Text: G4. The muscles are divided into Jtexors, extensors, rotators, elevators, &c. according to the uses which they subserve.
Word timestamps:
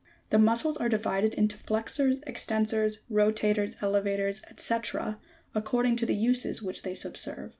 G4. 0.01 0.29
The 0.31 0.37
muscles 0.39 0.77
are 0.77 0.89
divided 0.89 1.35
into 1.35 1.57
Jtexors, 1.57 2.23
extensors, 2.25 3.01
rotators, 3.11 3.83
elevators, 3.83 4.41
&c. 4.57 4.75
according 5.53 5.95
to 5.97 6.07
the 6.07 6.15
uses 6.15 6.63
which 6.63 6.81
they 6.81 6.95
subserve. 6.95 7.49